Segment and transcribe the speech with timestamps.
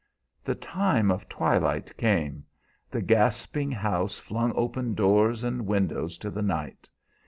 [0.43, 2.43] The time of twilight came;
[2.89, 6.89] the gasping house flung open doors and windows to the night.